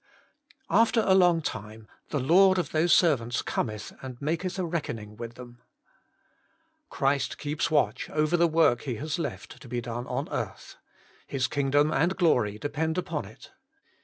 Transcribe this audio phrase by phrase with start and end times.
[0.71, 5.15] 'After a long time the lord of those serv ants Cometh and inakcth a reckoning
[5.15, 5.61] with them*
[6.89, 10.75] Christ keeps watch over the work He has left to be done on earth;
[11.27, 13.51] His king dom and glory depend upon it.